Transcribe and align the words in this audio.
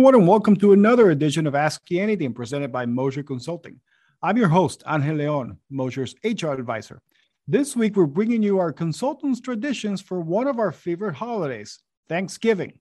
everyone, 0.00 0.14
and 0.14 0.26
welcome 0.26 0.56
to 0.56 0.72
another 0.72 1.10
edition 1.10 1.46
of 1.46 1.54
Ask 1.54 1.82
Anything 1.92 2.32
presented 2.32 2.72
by 2.72 2.86
Mosher 2.86 3.22
Consulting. 3.22 3.78
I'm 4.22 4.38
your 4.38 4.48
host, 4.48 4.82
Angel 4.88 5.16
Leon, 5.16 5.58
Mosher's 5.68 6.14
HR 6.24 6.52
advisor. 6.52 7.02
This 7.46 7.76
week, 7.76 7.96
we're 7.96 8.06
bringing 8.06 8.42
you 8.42 8.58
our 8.60 8.72
consultants' 8.72 9.42
traditions 9.42 10.00
for 10.00 10.22
one 10.22 10.46
of 10.46 10.58
our 10.58 10.72
favorite 10.72 11.16
holidays, 11.16 11.80
Thanksgiving. 12.08 12.78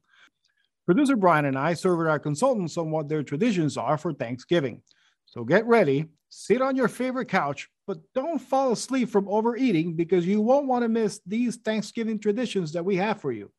Producer 0.86 1.18
Brian 1.18 1.44
and 1.44 1.59
I 1.59 1.73
surveyed 1.73 2.08
our 2.08 2.20
consultants 2.20 2.77
on 2.77 2.90
what 2.90 3.09
their 3.09 3.22
traditions 3.22 3.76
are 3.76 3.98
for 3.98 4.13
Thanksgiving. 4.13 4.81
So 5.26 5.44
get 5.44 5.66
ready, 5.66 6.05
sit 6.30 6.62
on 6.62 6.77
your 6.77 6.88
favorite 6.88 7.27
couch, 7.27 7.67
but 7.86 7.98
don't 8.16 8.40
fall 8.40 8.72
asleep 8.72 9.09
from 9.09 9.27
overeating 9.27 9.98
because 9.98 10.26
you 10.26 10.40
won't 10.40 10.67
want 10.67 10.84
to 10.84 10.88
miss 10.88 11.20
these 11.27 11.58
Thanksgiving 11.58 12.17
traditions 12.17 12.72
that 12.72 12.86
we 12.86 12.95
have 12.95 13.20
for 13.20 13.34
you. 13.34 13.52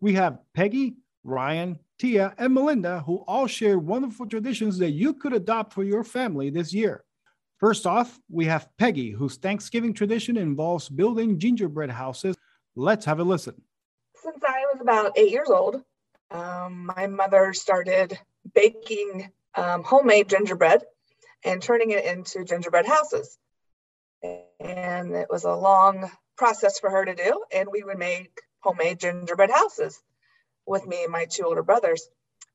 We 0.00 0.12
have 0.12 0.38
Peggy, 0.54 0.94
Ryan, 1.24 1.80
Tia, 2.02 2.34
and 2.36 2.52
Melinda, 2.52 2.98
who 3.06 3.22
all 3.28 3.46
share 3.46 3.78
wonderful 3.78 4.26
traditions 4.26 4.76
that 4.78 4.90
you 4.90 5.14
could 5.14 5.32
adopt 5.32 5.72
for 5.72 5.84
your 5.84 6.02
family 6.02 6.50
this 6.50 6.74
year. 6.74 7.04
First 7.60 7.86
off, 7.86 8.18
we 8.28 8.46
have 8.46 8.68
Peggy, 8.76 9.12
whose 9.12 9.36
Thanksgiving 9.36 9.94
tradition 9.94 10.36
involves 10.36 10.88
building 10.88 11.38
gingerbread 11.38 11.90
houses. 11.90 12.34
Let's 12.74 13.04
have 13.04 13.20
a 13.20 13.22
listen. 13.22 13.54
Since 14.20 14.42
I 14.42 14.64
was 14.72 14.80
about 14.80 15.16
eight 15.16 15.30
years 15.30 15.48
old, 15.48 15.80
um, 16.32 16.90
my 16.96 17.06
mother 17.06 17.52
started 17.52 18.18
baking 18.52 19.30
um, 19.54 19.84
homemade 19.84 20.28
gingerbread 20.28 20.82
and 21.44 21.62
turning 21.62 21.92
it 21.92 22.04
into 22.04 22.44
gingerbread 22.44 22.86
houses. 22.86 23.38
And 24.58 25.14
it 25.14 25.28
was 25.30 25.44
a 25.44 25.54
long 25.54 26.10
process 26.36 26.80
for 26.80 26.90
her 26.90 27.04
to 27.04 27.14
do. 27.14 27.44
And 27.54 27.68
we 27.70 27.84
would 27.84 27.98
make 27.98 28.40
homemade 28.58 28.98
gingerbread 28.98 29.50
houses 29.52 30.02
with 30.66 30.86
me 30.86 31.02
and 31.04 31.12
my 31.12 31.26
two 31.26 31.44
older 31.44 31.62
brothers. 31.62 32.08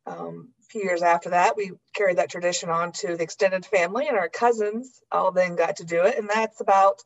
Um, 0.05 0.53
a 0.61 0.65
few 0.65 0.83
years 0.83 1.01
after 1.01 1.31
that, 1.31 1.57
we 1.57 1.71
carried 1.95 2.17
that 2.17 2.29
tradition 2.29 2.69
on 2.69 2.91
to 2.93 3.17
the 3.17 3.23
extended 3.23 3.65
family, 3.65 4.07
and 4.07 4.17
our 4.17 4.29
cousins 4.29 5.01
all 5.11 5.31
then 5.31 5.55
got 5.55 5.77
to 5.77 5.85
do 5.85 6.03
it. 6.03 6.17
And 6.17 6.29
that's 6.29 6.61
about 6.61 7.01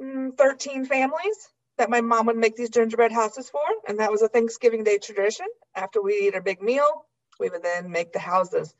mm, 0.00 0.36
13 0.36 0.86
families 0.86 1.48
that 1.78 1.90
my 1.90 2.00
mom 2.00 2.26
would 2.26 2.36
make 2.36 2.56
these 2.56 2.70
gingerbread 2.70 3.12
houses 3.12 3.50
for. 3.50 3.60
And 3.88 3.98
that 3.98 4.10
was 4.10 4.22
a 4.22 4.28
Thanksgiving 4.28 4.84
Day 4.84 4.98
tradition. 4.98 5.46
After 5.74 6.02
we 6.02 6.14
eat 6.14 6.34
our 6.34 6.42
big 6.42 6.62
meal, 6.62 7.06
we 7.40 7.50
would 7.50 7.62
then 7.62 7.90
make 7.90 8.12
the 8.12 8.18
houses. 8.18 8.74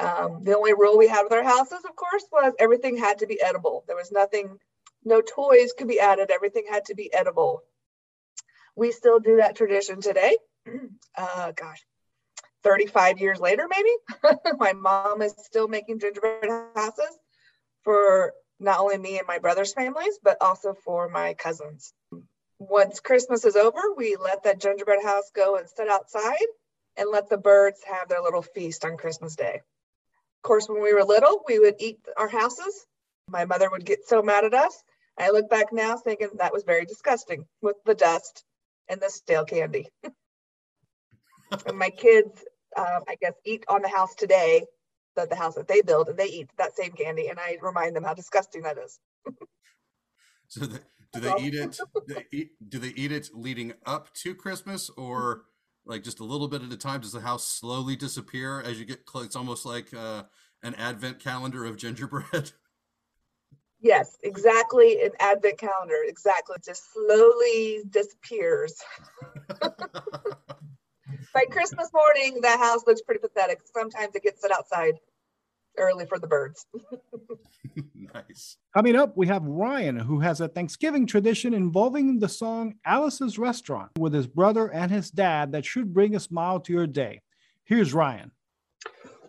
Um, 0.00 0.42
the 0.42 0.56
only 0.56 0.72
rule 0.72 0.98
we 0.98 1.08
had 1.08 1.24
with 1.24 1.32
our 1.32 1.44
houses, 1.44 1.84
of 1.84 1.94
course, 1.94 2.24
was 2.32 2.54
everything 2.58 2.96
had 2.96 3.18
to 3.18 3.26
be 3.26 3.40
edible. 3.40 3.84
There 3.86 3.96
was 3.96 4.10
nothing, 4.10 4.58
no 5.04 5.20
toys 5.20 5.72
could 5.76 5.88
be 5.88 6.00
added. 6.00 6.30
Everything 6.30 6.64
had 6.68 6.86
to 6.86 6.94
be 6.94 7.12
edible. 7.12 7.62
We 8.74 8.90
still 8.90 9.20
do 9.20 9.36
that 9.36 9.56
tradition 9.56 10.00
today. 10.00 10.36
Uh, 11.14 11.52
gosh, 11.52 11.84
35 12.64 13.18
years 13.18 13.38
later, 13.38 13.68
maybe. 13.68 13.90
my 14.58 14.72
mom 14.72 15.20
is 15.20 15.34
still 15.36 15.68
making 15.68 15.98
gingerbread 15.98 16.48
houses 16.74 17.18
for 17.84 18.32
not 18.58 18.78
only 18.78 18.96
me 18.96 19.18
and 19.18 19.26
my 19.26 19.38
brother's 19.38 19.74
families, 19.74 20.18
but 20.22 20.38
also 20.40 20.74
for 20.84 21.08
my 21.08 21.34
cousins. 21.34 21.92
Once 22.58 23.00
Christmas 23.00 23.44
is 23.44 23.56
over, 23.56 23.80
we 23.96 24.16
let 24.16 24.44
that 24.44 24.60
gingerbread 24.60 25.02
house 25.02 25.30
go 25.34 25.56
and 25.56 25.68
sit 25.68 25.88
outside 25.88 26.46
and 26.96 27.10
let 27.10 27.28
the 27.28 27.38
birds 27.38 27.80
have 27.84 28.08
their 28.08 28.22
little 28.22 28.42
feast 28.42 28.84
on 28.84 28.96
Christmas 28.96 29.34
Day. 29.34 29.56
Of 29.56 30.48
course, 30.48 30.68
when 30.68 30.82
we 30.82 30.94
were 30.94 31.04
little, 31.04 31.42
we 31.46 31.58
would 31.58 31.76
eat 31.78 31.98
our 32.16 32.28
houses. 32.28 32.86
My 33.28 33.44
mother 33.44 33.68
would 33.70 33.84
get 33.84 34.06
so 34.06 34.22
mad 34.22 34.44
at 34.44 34.54
us. 34.54 34.82
I 35.18 35.30
look 35.30 35.50
back 35.50 35.72
now 35.72 35.96
thinking 35.96 36.30
that 36.38 36.52
was 36.52 36.64
very 36.64 36.84
disgusting 36.84 37.46
with 37.60 37.76
the 37.84 37.94
dust 37.94 38.44
and 38.88 39.00
the 39.00 39.10
stale 39.10 39.44
candy. 39.44 39.88
and 41.66 41.78
my 41.78 41.90
kids, 41.90 42.44
um, 42.76 43.02
I 43.08 43.16
guess, 43.20 43.34
eat 43.44 43.64
on 43.68 43.82
the 43.82 43.88
house 43.88 44.14
today, 44.14 44.64
the, 45.16 45.26
the 45.26 45.36
house 45.36 45.54
that 45.54 45.68
they 45.68 45.82
build, 45.82 46.08
and 46.08 46.18
they 46.18 46.26
eat 46.26 46.50
that 46.58 46.76
same 46.76 46.92
candy. 46.92 47.28
And 47.28 47.38
I 47.38 47.58
remind 47.60 47.96
them 47.96 48.04
how 48.04 48.14
disgusting 48.14 48.62
that 48.62 48.78
is. 48.78 48.98
so 50.48 50.66
the, 50.66 50.80
do 51.12 51.20
they 51.20 51.34
eat 51.40 51.54
it? 51.54 51.78
They 52.08 52.26
eat, 52.32 52.50
do 52.68 52.78
they 52.78 52.88
eat 52.88 53.12
it 53.12 53.30
leading 53.34 53.74
up 53.84 54.12
to 54.14 54.34
Christmas, 54.34 54.90
or 54.90 55.44
like 55.84 56.02
just 56.02 56.20
a 56.20 56.24
little 56.24 56.48
bit 56.48 56.62
at 56.62 56.72
a 56.72 56.76
time? 56.76 57.00
Does 57.00 57.12
the 57.12 57.20
house 57.20 57.46
slowly 57.46 57.96
disappear 57.96 58.60
as 58.60 58.78
you 58.78 58.86
get 58.86 59.04
close? 59.04 59.26
It's 59.26 59.36
almost 59.36 59.66
like 59.66 59.92
uh, 59.94 60.24
an 60.62 60.74
advent 60.76 61.18
calendar 61.18 61.64
of 61.64 61.76
gingerbread. 61.76 62.52
Yes, 63.82 64.16
exactly. 64.22 65.02
An 65.02 65.10
advent 65.18 65.58
calendar. 65.58 65.96
Exactly. 66.06 66.54
Just 66.64 66.92
slowly 66.92 67.82
disappears. 67.90 68.80
By 71.34 71.44
Christmas 71.50 71.88
morning, 71.94 72.40
the 72.40 72.56
house 72.56 72.86
looks 72.86 73.00
pretty 73.00 73.20
pathetic. 73.20 73.60
Sometimes 73.72 74.14
it 74.14 74.22
gets 74.22 74.42
set 74.42 74.52
outside 74.52 74.94
early 75.78 76.04
for 76.04 76.18
the 76.18 76.26
birds. 76.26 76.66
nice. 78.14 78.58
Coming 78.74 78.96
up, 78.96 79.16
we 79.16 79.26
have 79.28 79.42
Ryan, 79.42 79.96
who 79.96 80.20
has 80.20 80.40
a 80.40 80.48
Thanksgiving 80.48 81.06
tradition 81.06 81.54
involving 81.54 82.18
the 82.18 82.28
song 82.28 82.74
Alice's 82.84 83.38
Restaurant 83.38 83.90
with 83.98 84.12
his 84.12 84.26
brother 84.26 84.68
and 84.68 84.90
his 84.90 85.10
dad 85.10 85.52
that 85.52 85.64
should 85.64 85.94
bring 85.94 86.14
a 86.14 86.20
smile 86.20 86.60
to 86.60 86.72
your 86.72 86.86
day. 86.86 87.22
Here's 87.64 87.94
Ryan. 87.94 88.32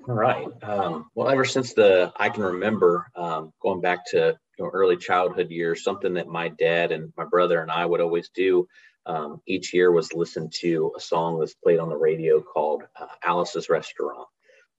All 0.07 0.15
right. 0.15 0.47
Um, 0.63 1.09
well, 1.15 1.29
ever 1.29 1.45
since 1.45 1.73
the 1.73 2.11
I 2.17 2.27
can 2.27 2.43
remember, 2.43 3.07
um, 3.15 3.53
going 3.61 3.79
back 3.79 4.05
to 4.07 4.37
you 4.57 4.65
know, 4.65 4.71
early 4.73 4.97
childhood 4.97 5.49
years, 5.49 5.83
something 5.83 6.13
that 6.15 6.27
my 6.27 6.49
dad 6.49 6.91
and 6.91 7.13
my 7.15 7.23
brother 7.23 7.61
and 7.61 7.71
I 7.71 7.85
would 7.85 8.01
always 8.01 8.29
do 8.35 8.67
um, 9.05 9.41
each 9.47 9.73
year 9.73 9.91
was 9.91 10.13
listen 10.13 10.49
to 10.61 10.91
a 10.95 10.99
song 10.99 11.39
that's 11.39 11.55
played 11.55 11.79
on 11.79 11.89
the 11.89 11.97
radio 11.97 12.41
called 12.41 12.83
uh, 12.99 13.07
Alice's 13.23 13.69
Restaurant. 13.69 14.27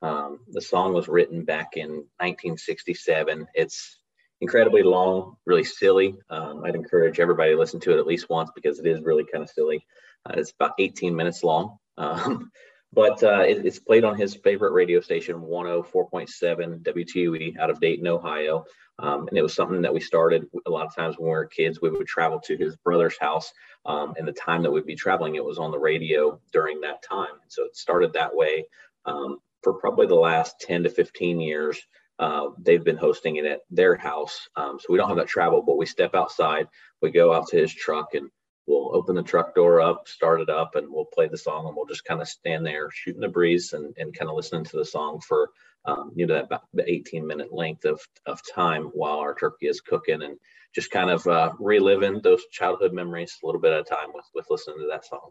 Um, 0.03 0.41
the 0.51 0.61
song 0.61 0.93
was 0.93 1.09
written 1.09 1.45
back 1.45 1.77
in 1.77 1.91
1967. 2.21 3.47
It's 3.55 3.99
incredibly 4.41 4.83
long, 4.83 5.37
really 5.47 5.65
silly. 5.65 6.15
Um, 6.31 6.63
I'd 6.65 6.75
encourage 6.75 7.21
everybody 7.21 7.53
to 7.53 7.59
listen 7.59 7.81
to 7.81 7.93
it 7.93 7.99
at 7.99 8.07
least 8.07 8.29
once 8.29 8.51
because 8.55 8.79
it 8.79 8.87
is 8.87 9.01
really 9.01 9.25
kind 9.25 9.43
of 9.43 9.51
silly. 9.51 9.87
Uh, 10.27 10.35
it's 10.37 10.53
about 10.53 10.73
18 10.79 11.15
minutes 11.15 11.43
long. 11.43 11.79
Um, 11.97 12.51
but 12.95 13.23
uh, 13.23 13.41
it, 13.41 13.65
it's 13.67 13.79
played 13.79 14.05
on 14.05 14.17
his 14.17 14.35
favorite 14.35 14.73
radio 14.73 15.01
station, 15.01 15.37
104.7 15.37 16.83
WTUE 16.83 17.59
out 17.59 17.71
of 17.71 17.81
Dayton, 17.81 18.07
Ohio. 18.07 18.65
Um, 18.99 19.27
and 19.29 19.37
it 19.37 19.43
was 19.43 19.55
something 19.55 19.83
that 19.83 19.93
we 19.93 20.01
started 20.01 20.47
a 20.67 20.71
lot 20.71 20.87
of 20.87 20.95
times 20.95 21.17
when 21.19 21.27
we 21.27 21.33
were 21.33 21.47
kids. 21.47 21.81
We 21.81 21.91
would 21.91 22.07
travel 22.07 22.39
to 22.41 22.57
his 22.57 22.77
brother's 22.77 23.19
house, 23.19 23.53
um, 23.87 24.15
and 24.17 24.27
the 24.27 24.33
time 24.33 24.63
that 24.63 24.71
we'd 24.71 24.87
be 24.87 24.95
traveling, 24.95 25.35
it 25.35 25.45
was 25.45 25.59
on 25.59 25.73
the 25.73 25.79
radio 25.79 26.41
during 26.53 26.81
that 26.83 27.03
time. 27.03 27.41
So 27.49 27.65
it 27.65 27.77
started 27.77 28.13
that 28.13 28.35
way. 28.35 28.67
Um, 29.05 29.39
for 29.63 29.75
probably 29.75 30.07
the 30.07 30.15
last 30.15 30.61
10 30.61 30.85
to 30.85 30.91
15 30.91 31.41
years, 31.41 31.81
uh, 32.19 32.51
they've 32.59 32.85
been 32.85 32.97
hosting 32.97 33.37
it 33.37 33.45
at 33.45 33.61
their 33.71 33.97
house. 33.97 34.49
Um, 34.57 34.79
so 34.79 34.87
we 34.93 34.99
don't 34.99 35.09
have 35.09 35.17
that 35.17 35.27
travel, 35.27 35.63
but 35.63 35.77
we 35.77 35.87
step 35.87 36.15
outside, 36.15 36.69
we 37.03 37.11
go 37.11 37.33
out 37.35 37.49
to 37.49 37.57
his 37.57 37.75
truck, 37.75 38.15
and 38.15 38.31
we'll 38.67 38.95
open 38.95 39.15
the 39.15 39.23
truck 39.23 39.55
door 39.55 39.81
up, 39.81 40.09
start 40.09 40.41
it 40.41 40.51
up, 40.51 40.75
and 40.77 40.87
we'll 40.89 41.05
play 41.07 41.29
the 41.29 41.39
song, 41.39 41.67
and 41.67 41.77
we'll 41.77 41.87
just 41.87 42.05
kind 42.05 42.21
of 42.21 42.29
stand 42.29 42.65
there 42.65 42.91
shooting 42.91 43.21
the 43.21 43.29
breeze 43.29 43.73
and, 43.73 43.95
and 43.99 44.17
kind 44.17 44.31
of 44.31 44.37
listening 44.37 44.65
to 44.65 44.77
the 44.77 44.85
song 44.85 45.21
for 45.21 45.51
um, 45.87 46.13
you 46.15 46.27
know 46.27 46.35
that 46.35 46.45
about 46.45 46.63
the 46.73 46.91
18 46.91 47.27
minute 47.27 47.53
length 47.53 47.85
of, 47.85 48.01
of 48.27 48.41
time 48.55 48.85
while 48.95 49.19
our 49.19 49.35
turkey 49.35 49.67
is 49.67 49.81
cooking 49.81 50.23
and 50.23 50.39
just 50.75 50.91
kind 50.91 51.11
of 51.11 51.27
uh, 51.27 51.53
reliving 51.59 52.21
those 52.23 52.43
childhood 52.51 52.93
memories 52.93 53.37
a 53.43 53.47
little 53.47 53.61
bit 53.61 53.73
at 53.73 53.81
a 53.81 53.85
time 53.85 54.09
with 54.15 54.25
with 54.35 54.47
listening 54.49 54.79
to 54.79 54.89
that 54.91 55.05
song. 55.05 55.31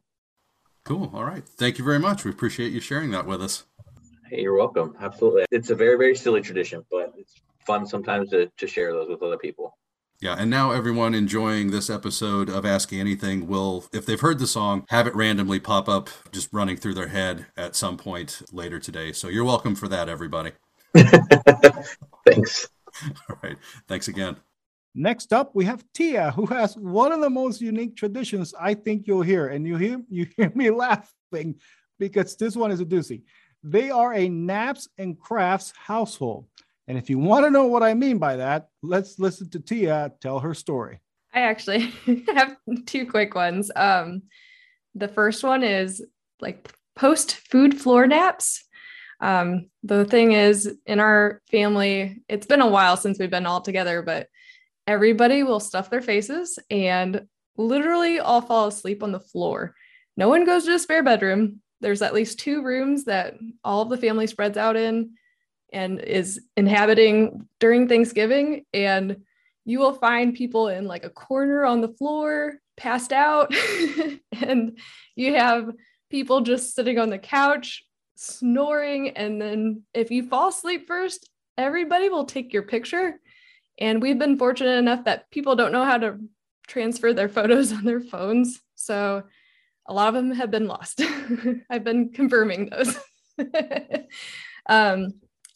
Cool. 0.85 1.09
All 1.13 1.23
right. 1.23 1.47
Thank 1.47 1.79
you 1.79 1.85
very 1.85 2.00
much. 2.00 2.25
We 2.25 2.31
appreciate 2.31 2.71
you 2.73 2.81
sharing 2.81 3.11
that 3.11 3.25
with 3.25 3.41
us. 3.41 3.63
Hey 4.29 4.41
you're 4.41 4.57
welcome. 4.57 4.95
Absolutely. 5.00 5.45
It's 5.51 5.69
a 5.69 5.75
very 5.75 5.97
very 5.97 6.15
silly 6.15 6.41
tradition 6.41 6.85
but 6.91 7.13
it's 7.18 7.33
fun 7.65 7.88
sometimes 7.88 8.30
to, 8.30 8.51
to 8.57 8.68
share 8.68 8.94
those 8.94 9.09
with 9.09 9.24
other 9.24 9.38
people 9.38 9.75
yeah, 10.23 10.35
and 10.39 10.49
now 10.49 10.71
everyone 10.71 11.13
enjoying 11.13 11.71
this 11.71 11.89
episode 11.89 12.49
of 12.49 12.65
Asking 12.65 13.01
Anything 13.01 13.45
will, 13.45 13.83
if 13.91 14.05
they've 14.05 14.21
heard 14.21 14.39
the 14.39 14.47
song, 14.47 14.85
have 14.87 15.05
it 15.05 15.13
randomly 15.13 15.59
pop 15.59 15.89
up 15.89 16.09
just 16.31 16.47
running 16.53 16.77
through 16.77 16.93
their 16.93 17.09
head 17.09 17.47
at 17.57 17.75
some 17.75 17.97
point 17.97 18.41
later 18.53 18.79
today. 18.79 19.11
So 19.11 19.27
you're 19.27 19.43
welcome 19.43 19.75
for 19.75 19.89
that, 19.89 20.07
everybody. 20.07 20.53
Thanks. 22.25 22.69
All 23.29 23.37
right. 23.43 23.57
Thanks 23.89 24.07
again. 24.07 24.37
Next 24.95 25.33
up, 25.33 25.53
we 25.55 25.65
have 25.65 25.83
Tia, 25.93 26.31
who 26.31 26.45
has 26.45 26.77
one 26.77 27.11
of 27.11 27.19
the 27.19 27.29
most 27.29 27.59
unique 27.59 27.97
traditions 27.97 28.53
I 28.57 28.75
think 28.75 29.07
you'll 29.07 29.23
hear. 29.23 29.47
And 29.47 29.67
you 29.67 29.75
hear 29.75 30.01
you 30.07 30.25
hear 30.37 30.53
me 30.55 30.69
laughing 30.71 31.55
because 31.99 32.37
this 32.37 32.55
one 32.55 32.71
is 32.71 32.79
a 32.79 32.85
doozy. 32.85 33.23
They 33.61 33.91
are 33.91 34.13
a 34.13 34.29
naps 34.29 34.87
and 34.97 35.19
crafts 35.19 35.73
household. 35.75 36.45
And 36.88 36.97
if 36.97 37.09
you 37.09 37.18
want 37.18 37.45
to 37.45 37.51
know 37.51 37.65
what 37.65 37.83
I 37.83 37.94
mean 37.94 38.18
by 38.18 38.38
that, 38.38 38.68
let's 38.81 39.19
listen 39.19 39.50
to 39.51 39.59
Tia 39.59 40.12
tell 40.19 40.39
her 40.39 40.53
story. 40.53 41.00
I 41.33 41.41
actually 41.41 41.94
have 42.35 42.57
two 42.85 43.07
quick 43.07 43.35
ones. 43.35 43.71
Um, 43.75 44.24
the 44.95 45.07
first 45.07 45.44
one 45.44 45.63
is 45.63 46.06
like 46.39 46.71
post 46.95 47.35
food 47.50 47.80
floor 47.80 48.06
naps. 48.06 48.63
Um, 49.19 49.69
the 49.83 50.06
thing 50.06 50.33
is, 50.33 50.77
in 50.85 51.00
our 51.00 51.41
family, 51.50 52.21
it's 52.27 52.45
been 52.45 52.62
a 52.62 52.68
while 52.68 52.97
since 52.97 53.18
we've 53.18 53.30
been 53.30 53.45
all 53.45 53.62
together, 53.62 54.01
but 54.01 54.27
everybody 54.85 55.44
will 55.44 55.62
stuff 55.62 55.89
their 55.89 56.01
faces 56.01 56.59
and 56.69 57.25
literally 57.56 58.19
all 58.19 58.41
fall 58.41 58.68
asleep 58.68 59.01
on 59.01 59.13
the 59.13 59.19
floor. 59.19 59.75
No 60.18 60.27
one 60.27 60.45
goes 60.45 60.65
to 60.65 60.74
a 60.74 60.80
spare 60.80 61.03
bedroom. 61.03 61.62
there's 61.80 62.01
at 62.01 62.13
least 62.13 62.39
two 62.39 62.63
rooms 62.63 63.06
that 63.06 63.35
all 63.63 63.81
of 63.81 63.89
the 63.89 63.97
family 63.97 64.27
spreads 64.27 64.57
out 64.57 64.75
in 64.75 65.12
and 65.73 65.99
is 65.99 66.39
inhabiting 66.55 67.47
during 67.59 67.87
Thanksgiving. 67.87 68.65
And 68.73 69.17
you 69.65 69.79
will 69.79 69.93
find 69.93 70.33
people 70.33 70.67
in 70.67 70.85
like 70.85 71.03
a 71.03 71.09
corner 71.09 71.65
on 71.65 71.81
the 71.81 71.89
floor, 71.89 72.59
passed 72.77 73.11
out. 73.11 73.53
and 74.31 74.77
you 75.15 75.35
have 75.35 75.69
people 76.09 76.41
just 76.41 76.75
sitting 76.75 76.99
on 76.99 77.09
the 77.09 77.17
couch, 77.17 77.83
snoring. 78.15 79.09
And 79.09 79.41
then 79.41 79.83
if 79.93 80.11
you 80.11 80.27
fall 80.27 80.49
asleep 80.49 80.87
first, 80.87 81.29
everybody 81.57 82.09
will 82.09 82.25
take 82.25 82.53
your 82.53 82.63
picture. 82.63 83.19
And 83.79 84.01
we've 84.01 84.19
been 84.19 84.37
fortunate 84.37 84.77
enough 84.77 85.05
that 85.05 85.31
people 85.31 85.55
don't 85.55 85.71
know 85.71 85.85
how 85.85 85.97
to 85.97 86.19
transfer 86.67 87.13
their 87.13 87.29
photos 87.29 87.71
on 87.73 87.83
their 87.83 87.99
phones. 87.99 88.61
So 88.75 89.23
a 89.87 89.93
lot 89.93 90.09
of 90.09 90.13
them 90.13 90.31
have 90.33 90.51
been 90.51 90.67
lost. 90.67 91.01
I've 91.69 91.83
been 91.83 92.11
confirming 92.11 92.69
those. 92.69 92.97
um, 94.69 95.13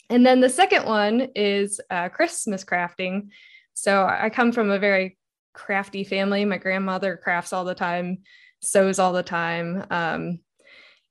and 0.09 0.25
then 0.25 0.39
the 0.39 0.49
second 0.49 0.85
one 0.85 1.29
is 1.35 1.81
uh, 1.89 2.09
Christmas 2.09 2.63
crafting. 2.63 3.29
So 3.73 4.05
I 4.05 4.29
come 4.29 4.51
from 4.51 4.71
a 4.71 4.79
very 4.79 5.17
crafty 5.53 6.03
family. 6.03 6.45
My 6.45 6.57
grandmother 6.57 7.19
crafts 7.21 7.53
all 7.53 7.65
the 7.65 7.75
time, 7.75 8.19
sews 8.61 8.99
all 8.99 9.13
the 9.13 9.23
time. 9.23 9.85
Um, 9.89 10.39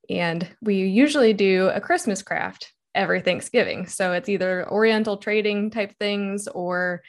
and 0.08 0.48
we 0.62 0.76
usually 0.87 1.32
do 1.32 1.69
a 1.69 1.81
Christmas 1.81 2.22
craft 2.22 2.72
every 2.94 3.20
Thanksgiving. 3.20 3.87
So 3.87 4.12
it's 4.12 4.28
either 4.28 4.69
Oriental 4.70 5.19
trading 5.19 5.70
type 5.70 5.94
things 5.99 6.49
or 6.49 7.02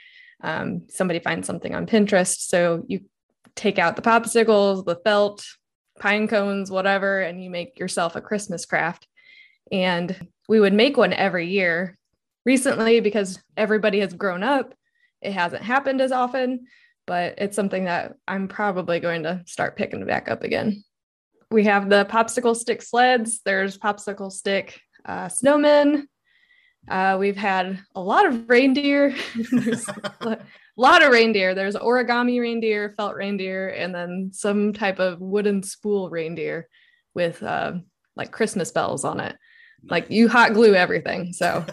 um, 0.43 0.83
somebody 0.89 1.19
finds 1.19 1.47
something 1.47 1.73
on 1.73 1.87
Pinterest. 1.87 2.39
So 2.41 2.83
you 2.87 3.01
take 3.55 3.79
out 3.79 3.95
the 3.95 4.01
popsicles, 4.01 4.85
the 4.85 4.99
felt, 5.03 5.45
pine 5.99 6.27
cones, 6.27 6.69
whatever, 6.69 7.21
and 7.21 7.43
you 7.43 7.49
make 7.49 7.79
yourself 7.79 8.15
a 8.15 8.21
Christmas 8.21 8.65
craft. 8.65 9.07
And 9.71 10.27
we 10.47 10.59
would 10.59 10.73
make 10.73 10.97
one 10.97 11.13
every 11.13 11.47
year. 11.47 11.97
Recently, 12.45 13.01
because 13.01 13.39
everybody 13.57 13.99
has 13.99 14.13
grown 14.13 14.41
up, 14.41 14.73
it 15.21 15.33
hasn't 15.33 15.63
happened 15.63 15.99
as 15.99 16.13
often, 16.13 16.67
but 17.05 17.35
it's 17.39 17.55
something 17.55 17.85
that 17.85 18.15
I'm 18.25 18.47
probably 18.47 19.01
going 19.01 19.23
to 19.23 19.43
start 19.45 19.75
picking 19.75 20.05
back 20.05 20.29
up 20.29 20.43
again. 20.43 20.83
We 21.51 21.65
have 21.65 21.89
the 21.89 22.05
popsicle 22.05 22.55
stick 22.55 22.81
sleds, 22.81 23.41
there's 23.43 23.77
popsicle 23.77 24.31
stick 24.31 24.79
uh, 25.05 25.27
snowmen. 25.27 26.03
Uh, 26.87 27.17
we've 27.19 27.37
had 27.37 27.79
a 27.95 28.01
lot 28.01 28.25
of 28.25 28.49
reindeer. 28.49 29.13
a 30.21 30.37
lot 30.77 31.03
of 31.03 31.11
reindeer. 31.11 31.53
There's 31.53 31.75
origami 31.75 32.39
reindeer, 32.39 32.93
felt 32.95 33.15
reindeer, 33.15 33.69
and 33.69 33.93
then 33.93 34.29
some 34.33 34.71
type 34.71 34.99
of 34.99 35.19
wooden 35.19 35.63
spool 35.63 36.09
reindeer 36.09 36.69
with 37.13 37.43
uh, 37.43 37.73
like 38.15 38.31
Christmas 38.31 38.71
bells 38.71 39.03
on 39.03 39.19
it. 39.19 39.35
Like 39.83 40.09
you 40.09 40.27
hot 40.27 40.53
glue 40.53 40.75
everything. 40.75 41.33
So 41.33 41.65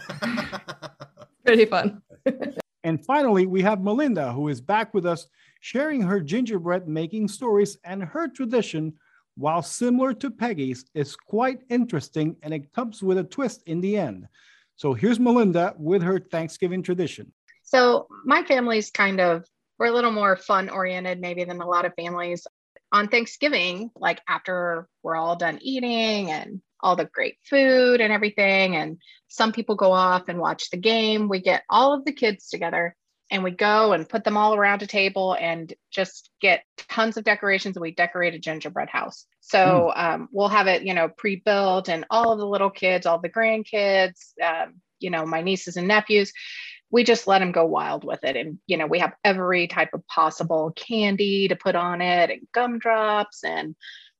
pretty 1.44 1.64
fun. 1.66 2.02
and 2.84 3.04
finally, 3.04 3.46
we 3.46 3.62
have 3.62 3.82
Melinda, 3.82 4.32
who 4.32 4.48
is 4.48 4.60
back 4.60 4.94
with 4.94 5.06
us, 5.06 5.26
sharing 5.60 6.00
her 6.02 6.20
gingerbread 6.20 6.88
making 6.88 7.28
stories 7.28 7.76
and 7.84 8.02
her 8.02 8.28
tradition. 8.28 8.94
While 9.36 9.62
similar 9.62 10.14
to 10.14 10.30
Peggy's, 10.30 10.84
is 10.94 11.16
quite 11.16 11.62
interesting 11.68 12.36
and 12.42 12.54
it 12.54 12.72
comes 12.72 13.02
with 13.02 13.18
a 13.18 13.24
twist 13.24 13.62
in 13.66 13.80
the 13.80 13.96
end. 13.96 14.28
So 14.76 14.94
here's 14.94 15.18
Melinda 15.18 15.74
with 15.76 16.02
her 16.02 16.20
Thanksgiving 16.20 16.82
tradition. 16.82 17.32
So 17.62 18.06
my 18.24 18.44
family's 18.44 18.90
kind 18.90 19.20
of 19.20 19.44
we're 19.78 19.86
a 19.86 19.92
little 19.92 20.12
more 20.12 20.36
fun 20.36 20.68
oriented 20.68 21.20
maybe 21.20 21.44
than 21.44 21.60
a 21.60 21.66
lot 21.66 21.84
of 21.84 21.94
families. 21.94 22.46
On 22.92 23.08
Thanksgiving, 23.08 23.90
like 23.96 24.20
after 24.28 24.88
we're 25.02 25.16
all 25.16 25.34
done 25.34 25.58
eating 25.60 26.30
and 26.30 26.60
all 26.84 26.96
the 26.96 27.10
great 27.12 27.36
food 27.44 28.00
and 28.00 28.12
everything, 28.12 28.76
and 28.76 28.98
some 29.28 29.52
people 29.52 29.74
go 29.74 29.92
off 29.92 30.28
and 30.28 30.38
watch 30.38 30.70
the 30.70 30.76
game, 30.76 31.28
we 31.28 31.40
get 31.40 31.64
all 31.68 31.94
of 31.94 32.04
the 32.04 32.12
kids 32.12 32.48
together 32.48 32.94
and 33.30 33.42
we 33.42 33.50
go 33.50 33.92
and 33.92 34.08
put 34.08 34.22
them 34.22 34.36
all 34.36 34.54
around 34.54 34.82
a 34.82 34.86
table 34.86 35.34
and 35.40 35.72
just 35.90 36.30
get 36.40 36.62
tons 36.76 37.16
of 37.16 37.24
decorations 37.24 37.76
and 37.76 37.82
we 37.82 37.90
decorate 37.90 38.34
a 38.34 38.38
gingerbread 38.38 38.90
house 38.90 39.24
so 39.40 39.92
mm. 39.96 39.98
um, 39.98 40.28
we'll 40.30 40.48
have 40.48 40.66
it 40.66 40.82
you 40.82 40.92
know 40.92 41.08
pre-built 41.08 41.88
and 41.88 42.04
all 42.10 42.32
of 42.32 42.38
the 42.38 42.46
little 42.46 42.68
kids 42.68 43.06
all 43.06 43.18
the 43.18 43.30
grandkids 43.30 44.34
um, 44.42 44.74
you 45.00 45.08
know 45.08 45.24
my 45.24 45.40
nieces 45.40 45.78
and 45.78 45.88
nephews 45.88 46.32
we 46.94 47.02
just 47.02 47.26
let 47.26 47.40
them 47.40 47.50
go 47.50 47.64
wild 47.64 48.04
with 48.04 48.22
it. 48.22 48.36
And, 48.36 48.60
you 48.68 48.76
know, 48.76 48.86
we 48.86 49.00
have 49.00 49.14
every 49.24 49.66
type 49.66 49.88
of 49.94 50.06
possible 50.06 50.72
candy 50.76 51.48
to 51.48 51.56
put 51.56 51.74
on 51.74 52.00
it 52.00 52.30
and 52.30 52.42
gumdrops 52.52 53.42
and 53.42 53.74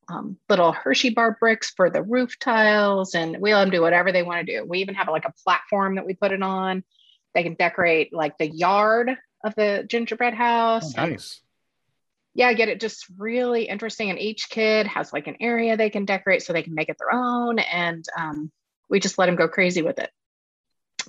um, 0.08 0.36
little 0.48 0.72
Hershey 0.72 1.10
bar 1.10 1.36
bricks 1.38 1.70
for 1.70 1.90
the 1.90 2.02
roof 2.02 2.38
tiles. 2.38 3.14
And 3.14 3.38
we 3.40 3.54
let 3.54 3.64
them 3.64 3.70
do 3.70 3.80
whatever 3.82 4.12
they 4.12 4.22
want 4.22 4.46
to 4.46 4.52
do. 4.58 4.64
We 4.64 4.78
even 4.80 4.94
have 4.94 5.08
like 5.08 5.24
a 5.24 5.32
platform 5.44 5.96
that 5.96 6.06
we 6.06 6.14
put 6.14 6.32
it 6.32 6.42
on. 6.42 6.84
They 7.34 7.42
can 7.42 7.54
decorate 7.54 8.12
like 8.12 8.38
the 8.38 8.48
yard 8.48 9.16
of 9.44 9.54
the 9.54 9.84
gingerbread 9.88 10.34
house. 10.34 10.94
Oh, 10.96 11.06
nice. 11.06 11.40
yeah, 12.34 12.52
get 12.52 12.68
it 12.68 12.80
just 12.80 13.06
really 13.16 13.64
interesting. 13.64 14.10
And 14.10 14.18
each 14.18 14.48
kid 14.48 14.86
has 14.86 15.12
like 15.12 15.26
an 15.26 15.36
area 15.40 15.76
they 15.76 15.90
can 15.90 16.04
decorate 16.04 16.42
so 16.42 16.52
they 16.52 16.62
can 16.62 16.74
make 16.74 16.88
it 16.88 16.96
their 16.98 17.12
own. 17.12 17.58
And 17.58 18.04
um, 18.16 18.50
we 18.88 19.00
just 19.00 19.18
let 19.18 19.26
them 19.26 19.36
go 19.36 19.48
crazy 19.48 19.82
with 19.82 19.98
it. 19.98 20.10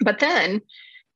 But 0.02 0.20
then 0.20 0.62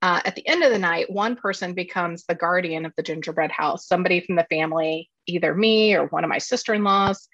uh, 0.02 0.22
at 0.24 0.36
the 0.36 0.48
end 0.48 0.64
of 0.64 0.72
the 0.72 0.80
night, 0.80 1.12
one 1.12 1.36
person 1.36 1.74
becomes 1.74 2.24
the 2.26 2.36
guardian 2.36 2.86
of 2.86 2.94
the 2.96 3.04
gingerbread 3.04 3.52
house, 3.52 3.88
somebody 3.88 4.22
from 4.22 4.36
the 4.36 4.48
family, 4.50 5.10
either 5.28 5.54
me 5.54 5.96
or 5.96 6.08
one 6.08 6.24
of 6.24 6.30
my 6.30 6.38
sister 6.38 6.74
in 6.74 6.84
laws. 6.84 7.28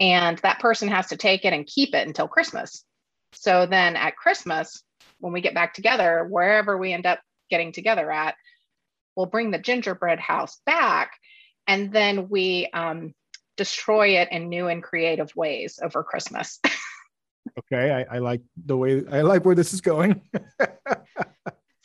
And 0.00 0.38
that 0.38 0.60
person 0.60 0.88
has 0.88 1.08
to 1.08 1.16
take 1.16 1.44
it 1.44 1.52
and 1.52 1.66
keep 1.66 1.94
it 1.94 2.06
until 2.06 2.26
Christmas. 2.26 2.84
So 3.32 3.66
then 3.66 3.96
at 3.96 4.16
Christmas, 4.16 4.82
when 5.18 5.32
we 5.32 5.40
get 5.40 5.54
back 5.54 5.74
together, 5.74 6.26
wherever 6.28 6.76
we 6.76 6.92
end 6.92 7.06
up 7.06 7.20
getting 7.50 7.72
together 7.72 8.10
at, 8.10 8.34
we'll 9.14 9.26
bring 9.26 9.50
the 9.50 9.58
gingerbread 9.58 10.18
house 10.18 10.58
back. 10.64 11.12
And 11.66 11.92
then 11.92 12.28
we 12.30 12.68
um, 12.72 13.12
destroy 13.56 14.18
it 14.18 14.32
in 14.32 14.48
new 14.48 14.68
and 14.68 14.82
creative 14.82 15.30
ways 15.36 15.78
over 15.82 16.02
Christmas. 16.02 16.58
okay. 17.58 18.06
I, 18.08 18.16
I 18.16 18.18
like 18.18 18.40
the 18.64 18.76
way, 18.76 19.02
I 19.12 19.20
like 19.20 19.44
where 19.44 19.54
this 19.54 19.74
is 19.74 19.82
going. 19.82 20.22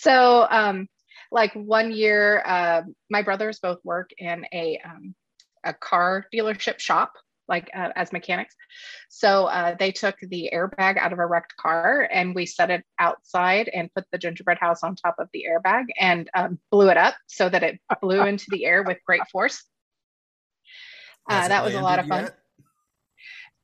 So, 0.06 0.46
um, 0.50 0.88
like 1.32 1.54
one 1.54 1.92
year, 1.92 2.44
uh, 2.46 2.84
my 3.10 3.24
brothers 3.24 3.58
both 3.60 3.80
work 3.84 4.12
in 4.20 4.46
a 4.54 4.80
um, 4.86 5.16
a 5.64 5.74
car 5.74 6.28
dealership 6.32 6.80
shop, 6.80 7.14
like 7.48 7.70
uh, 7.76 7.90
as 7.96 8.12
mechanics. 8.12 8.56
So 9.10 9.46
uh, 9.46 9.76
they 9.78 9.92
took 9.92 10.16
the 10.22 10.50
airbag 10.54 10.98
out 10.98 11.14
of 11.14 11.20
a 11.20 11.26
wrecked 11.26 11.56
car 11.58 12.08
and 12.12 12.36
we 12.36 12.46
set 12.46 12.72
it 12.72 12.84
outside 13.00 13.70
and 13.70 13.94
put 13.94 14.06
the 14.12 14.18
gingerbread 14.18 14.58
house 14.60 14.84
on 14.84 14.96
top 14.96 15.16
of 15.20 15.30
the 15.34 15.46
airbag 15.50 15.86
and 16.00 16.30
um, 16.36 16.60
blew 16.72 16.90
it 16.90 16.98
up 16.98 17.16
so 17.28 17.50
that 17.50 17.64
it 17.64 17.80
blew 18.02 18.22
into 18.26 18.46
the 18.50 18.66
air 18.66 18.84
with 18.84 18.98
great 19.06 19.28
force. 19.32 19.64
Uh, 21.30 21.48
that 21.48 21.64
was 21.64 21.74
a 21.74 21.82
lot 21.82 22.00
of 22.00 22.06
fun. 22.06 22.30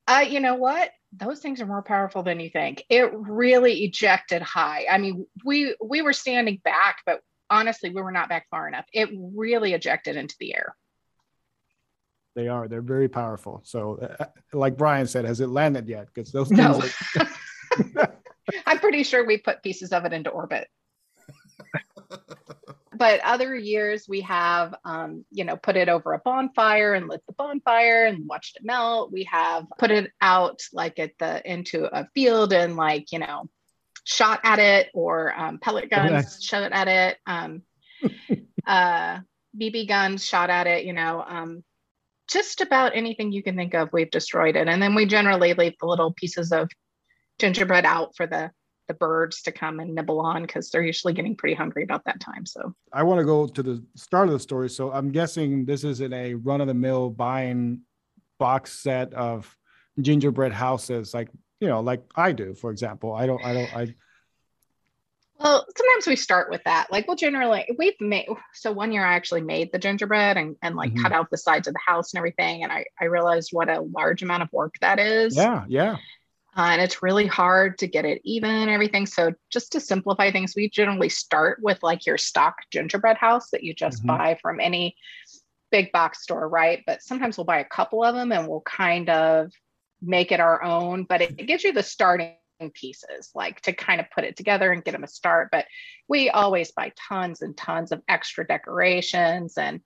Uh, 0.08 0.24
you 0.28 0.40
know 0.40 0.56
what? 0.56 0.90
those 1.12 1.40
things 1.40 1.60
are 1.60 1.66
more 1.66 1.82
powerful 1.82 2.22
than 2.22 2.40
you 2.40 2.48
think. 2.48 2.84
It 2.88 3.12
really 3.12 3.84
ejected 3.84 4.42
high. 4.42 4.86
I 4.90 4.98
mean, 4.98 5.26
we 5.44 5.76
we 5.84 6.02
were 6.02 6.14
standing 6.14 6.60
back, 6.64 6.98
but 7.04 7.20
honestly, 7.50 7.90
we 7.90 8.00
were 8.00 8.12
not 8.12 8.28
back 8.28 8.46
far 8.50 8.66
enough. 8.66 8.86
It 8.92 9.10
really 9.12 9.74
ejected 9.74 10.16
into 10.16 10.34
the 10.40 10.54
air. 10.54 10.74
They 12.34 12.48
are. 12.48 12.68
They're 12.68 12.82
very 12.82 13.08
powerful. 13.08 13.60
So, 13.64 13.98
uh, 14.02 14.24
uh 14.24 14.26
like 14.58 14.76
Brian 14.76 15.06
said, 15.06 15.24
has 15.24 15.40
it 15.40 15.48
landed 15.48 15.88
yet? 15.88 16.06
Because 16.06 16.32
those 16.32 16.50
no. 16.50 16.80
Are... 17.18 17.28
I'm 18.66 18.78
pretty 18.78 19.02
sure 19.02 19.24
we 19.24 19.38
put 19.38 19.62
pieces 19.62 19.92
of 19.92 20.04
it 20.04 20.12
into 20.12 20.30
orbit. 20.30 20.68
but 22.94 23.20
other 23.20 23.54
years 23.54 24.06
we 24.08 24.20
have 24.20 24.74
um, 24.84 25.24
you 25.30 25.44
know 25.44 25.56
put 25.56 25.76
it 25.76 25.88
over 25.88 26.12
a 26.12 26.18
bonfire 26.18 26.94
and 26.94 27.08
lit 27.08 27.22
the 27.26 27.32
bonfire 27.34 28.06
and 28.06 28.26
watched 28.26 28.56
it 28.56 28.64
melt 28.64 29.12
we 29.12 29.24
have 29.24 29.66
put 29.78 29.90
it 29.90 30.10
out 30.20 30.60
like 30.72 30.98
at 30.98 31.12
the 31.18 31.50
into 31.50 31.84
a 31.84 32.06
field 32.14 32.52
and 32.52 32.76
like 32.76 33.12
you 33.12 33.18
know 33.18 33.48
shot 34.04 34.40
at 34.44 34.58
it 34.58 34.88
or 34.94 35.32
um, 35.38 35.58
pellet 35.58 35.90
guns 35.90 36.10
nice. 36.10 36.42
shot 36.42 36.72
at 36.72 36.88
it 36.88 37.18
um, 37.26 37.62
uh, 38.66 39.18
bb 39.58 39.88
guns 39.88 40.24
shot 40.24 40.50
at 40.50 40.66
it 40.66 40.84
you 40.84 40.92
know 40.92 41.24
um, 41.26 41.64
just 42.28 42.60
about 42.60 42.96
anything 42.96 43.32
you 43.32 43.42
can 43.42 43.56
think 43.56 43.74
of 43.74 43.88
we've 43.92 44.10
destroyed 44.10 44.56
it 44.56 44.68
and 44.68 44.82
then 44.82 44.94
we 44.94 45.06
generally 45.06 45.54
leave 45.54 45.74
the 45.80 45.86
little 45.86 46.12
pieces 46.12 46.52
of 46.52 46.68
gingerbread 47.38 47.84
out 47.84 48.14
for 48.16 48.26
the 48.26 48.50
the 48.88 48.94
birds 48.94 49.42
to 49.42 49.52
come 49.52 49.80
and 49.80 49.94
nibble 49.94 50.20
on 50.20 50.42
because 50.42 50.70
they're 50.70 50.82
usually 50.82 51.12
getting 51.12 51.36
pretty 51.36 51.54
hungry 51.54 51.82
about 51.82 52.04
that 52.04 52.20
time. 52.20 52.44
So 52.44 52.74
I 52.92 53.02
want 53.02 53.20
to 53.20 53.24
go 53.24 53.46
to 53.46 53.62
the 53.62 53.82
start 53.96 54.28
of 54.28 54.32
the 54.32 54.40
story. 54.40 54.68
So 54.68 54.92
I'm 54.92 55.10
guessing 55.10 55.64
this 55.64 55.84
is 55.84 56.00
in 56.00 56.12
a 56.12 56.34
run 56.34 56.60
of 56.60 56.66
the 56.66 56.74
mill 56.74 57.10
buying 57.10 57.80
box 58.38 58.72
set 58.72 59.12
of 59.14 59.56
gingerbread 60.00 60.52
houses, 60.52 61.14
like 61.14 61.28
you 61.60 61.68
know, 61.68 61.80
like 61.80 62.02
I 62.16 62.32
do, 62.32 62.54
for 62.54 62.70
example. 62.70 63.14
I 63.14 63.26
don't, 63.26 63.44
I 63.44 63.54
don't, 63.54 63.76
I. 63.76 63.94
Well, 65.42 65.66
sometimes 65.76 66.06
we 66.06 66.16
start 66.16 66.50
with 66.50 66.62
that. 66.64 66.92
Like, 66.92 67.08
well, 67.08 67.16
generally, 67.16 67.66
we've 67.76 68.00
made. 68.00 68.28
So 68.52 68.70
one 68.70 68.92
year, 68.92 69.04
I 69.04 69.14
actually 69.14 69.42
made 69.42 69.72
the 69.72 69.78
gingerbread 69.78 70.36
and 70.36 70.56
and 70.62 70.76
like 70.76 70.92
mm-hmm. 70.92 71.02
cut 71.02 71.12
out 71.12 71.30
the 71.30 71.36
sides 71.36 71.66
of 71.66 71.74
the 71.74 71.80
house 71.84 72.12
and 72.12 72.18
everything, 72.18 72.62
and 72.62 72.70
I 72.70 72.86
I 73.00 73.06
realized 73.06 73.50
what 73.52 73.68
a 73.68 73.80
large 73.80 74.22
amount 74.22 74.44
of 74.44 74.52
work 74.52 74.76
that 74.80 74.98
is. 74.98 75.36
Yeah, 75.36 75.64
yeah 75.68 75.96
Uh, 76.54 76.68
and 76.72 76.82
it's 76.82 77.02
really 77.02 77.26
hard 77.26 77.78
to 77.78 77.86
get 77.86 78.04
it 78.04 78.20
even 78.24 78.50
and 78.50 78.70
everything. 78.70 79.06
So 79.06 79.32
just 79.50 79.72
to 79.72 79.80
simplify 79.80 80.30
things, 80.30 80.54
we 80.54 80.68
generally 80.68 81.08
start 81.08 81.60
with 81.62 81.82
like 81.82 82.04
your 82.06 82.18
stock 82.18 82.56
gingerbread 82.70 83.16
house 83.16 83.50
that 83.50 83.62
you 83.62 83.74
just 83.74 83.98
mm-hmm. 83.98 84.18
buy 84.18 84.38
from 84.42 84.60
any 84.60 84.94
big 85.70 85.90
box 85.92 86.22
store, 86.22 86.46
right? 86.46 86.82
But 86.86 87.02
sometimes 87.02 87.38
we'll 87.38 87.46
buy 87.46 87.60
a 87.60 87.64
couple 87.64 88.04
of 88.04 88.14
them 88.14 88.32
and 88.32 88.46
we'll 88.46 88.60
kind 88.60 89.08
of 89.08 89.50
make 90.02 90.30
it 90.30 90.40
our 90.40 90.62
own. 90.62 91.04
But 91.04 91.22
it, 91.22 91.34
it 91.38 91.46
gives 91.46 91.64
you 91.64 91.72
the 91.72 91.82
starting 91.82 92.34
pieces, 92.74 93.30
like 93.34 93.60
to 93.62 93.72
kind 93.72 94.00
of 94.00 94.10
put 94.14 94.24
it 94.24 94.36
together 94.36 94.72
and 94.72 94.84
get 94.84 94.92
them 94.92 95.04
a 95.04 95.08
start. 95.08 95.48
But 95.50 95.66
we 96.08 96.30
always 96.30 96.72
buy 96.72 96.92
tons 97.08 97.42
and 97.42 97.56
tons 97.56 97.92
of 97.92 98.02
extra 98.08 98.46
decorations 98.46 99.58
and 99.58 99.80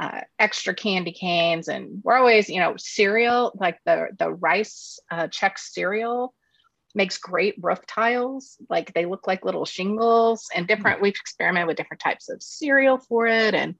uh, 0.00 0.20
extra 0.38 0.74
candy 0.74 1.12
canes. 1.12 1.68
And 1.68 2.00
we're 2.02 2.16
always 2.16 2.48
you 2.48 2.60
know 2.60 2.74
cereal 2.76 3.52
like 3.60 3.78
the 3.84 4.08
the 4.18 4.32
rice 4.32 4.98
uh, 5.10 5.28
Chex 5.28 5.58
cereal 5.58 6.34
makes 6.94 7.18
great 7.18 7.54
roof 7.60 7.80
tiles. 7.86 8.56
Like 8.68 8.94
they 8.94 9.04
look 9.04 9.26
like 9.26 9.44
little 9.44 9.66
shingles 9.66 10.48
and 10.54 10.66
different 10.66 11.02
we've 11.02 11.14
experimented 11.14 11.68
with 11.68 11.76
different 11.76 12.00
types 12.00 12.28
of 12.28 12.42
cereal 12.42 12.98
for 12.98 13.26
it. 13.26 13.54
And 13.54 13.74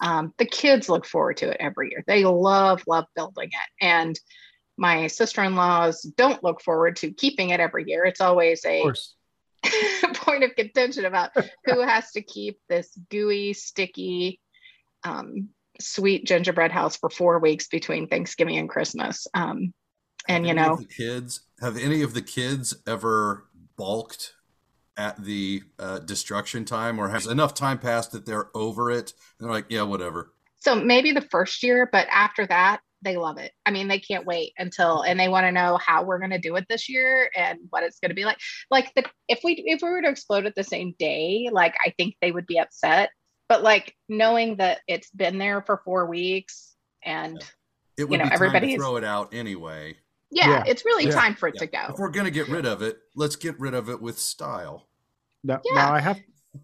um, 0.00 0.34
the 0.38 0.44
kids 0.44 0.88
look 0.88 1.06
forward 1.06 1.38
to 1.38 1.50
it 1.50 1.56
every 1.60 1.90
year. 1.90 2.04
They 2.06 2.24
love 2.24 2.82
love 2.86 3.06
building 3.14 3.48
it. 3.48 3.84
And 3.84 4.18
my 4.78 5.06
sister-in-laws 5.06 6.02
don't 6.16 6.42
look 6.42 6.62
forward 6.62 6.96
to 6.96 7.10
keeping 7.10 7.50
it 7.50 7.60
every 7.60 7.84
year 7.86 8.04
it's 8.04 8.20
always 8.20 8.64
a 8.64 8.84
point 10.14 10.44
of 10.44 10.54
contention 10.56 11.04
about 11.04 11.30
who 11.64 11.80
has 11.86 12.12
to 12.12 12.22
keep 12.22 12.58
this 12.68 12.96
gooey 13.10 13.52
sticky 13.52 14.40
um, 15.04 15.48
sweet 15.80 16.26
gingerbread 16.26 16.72
house 16.72 16.96
for 16.96 17.10
four 17.10 17.38
weeks 17.38 17.68
between 17.68 18.08
Thanksgiving 18.08 18.56
and 18.56 18.68
Christmas. 18.68 19.26
Um, 19.34 19.72
and 20.28 20.46
you 20.46 20.54
know, 20.54 20.76
the 20.76 20.84
kids 20.84 21.42
have 21.60 21.76
any 21.76 22.02
of 22.02 22.14
the 22.14 22.22
kids 22.22 22.74
ever 22.86 23.44
balked 23.76 24.34
at 24.96 25.22
the 25.22 25.62
uh, 25.78 26.00
destruction 26.00 26.64
time, 26.64 26.98
or 26.98 27.08
has 27.08 27.26
enough 27.26 27.54
time 27.54 27.78
passed 27.78 28.12
that 28.12 28.26
they're 28.26 28.50
over 28.54 28.90
it 28.90 29.12
and 29.38 29.46
they're 29.46 29.54
like, 29.54 29.66
yeah, 29.68 29.82
whatever. 29.82 30.32
So 30.58 30.74
maybe 30.74 31.12
the 31.12 31.22
first 31.22 31.62
year, 31.62 31.88
but 31.90 32.08
after 32.10 32.46
that, 32.48 32.80
they 33.02 33.16
love 33.16 33.38
it. 33.38 33.52
I 33.64 33.70
mean, 33.70 33.88
they 33.88 34.00
can't 34.00 34.26
wait 34.26 34.52
until, 34.58 35.02
and 35.02 35.18
they 35.18 35.28
want 35.28 35.44
to 35.44 35.52
know 35.52 35.78
how 35.84 36.02
we're 36.02 36.18
going 36.18 36.30
to 36.30 36.38
do 36.38 36.56
it 36.56 36.66
this 36.68 36.88
year 36.88 37.30
and 37.36 37.58
what 37.70 37.84
it's 37.84 38.00
going 38.00 38.10
to 38.10 38.14
be 38.14 38.24
like. 38.24 38.38
Like 38.70 38.92
the, 38.94 39.04
if 39.28 39.40
we 39.44 39.62
if 39.66 39.82
we 39.82 39.88
were 39.88 40.02
to 40.02 40.08
explode 40.08 40.46
it 40.46 40.54
the 40.56 40.64
same 40.64 40.94
day, 40.98 41.48
like 41.52 41.74
I 41.84 41.92
think 41.96 42.16
they 42.20 42.32
would 42.32 42.46
be 42.46 42.58
upset 42.58 43.10
but 43.48 43.62
like 43.62 43.94
knowing 44.08 44.56
that 44.56 44.80
it's 44.86 45.10
been 45.10 45.38
there 45.38 45.62
for 45.62 45.80
four 45.84 46.06
weeks 46.06 46.76
and 47.02 47.42
it 47.96 48.04
would 48.04 48.18
you 48.18 48.24
know 48.24 48.30
everybody 48.30 48.76
throw 48.76 48.96
it 48.96 49.04
out 49.04 49.32
anyway 49.32 49.96
yeah, 50.30 50.48
yeah. 50.48 50.64
it's 50.66 50.84
really 50.84 51.06
yeah. 51.06 51.12
time 51.12 51.34
for 51.34 51.48
it 51.48 51.54
yeah. 51.56 51.60
to 51.60 51.66
go 51.66 51.94
if 51.94 51.98
we're 51.98 52.10
gonna 52.10 52.30
get 52.30 52.48
rid 52.48 52.66
of 52.66 52.82
it 52.82 52.98
let's 53.16 53.36
get 53.36 53.58
rid 53.58 53.74
of 53.74 53.88
it 53.88 54.00
with 54.00 54.18
style 54.18 54.88
now, 55.42 55.60
now 55.72 55.92
i 55.92 56.00
have 56.00 56.20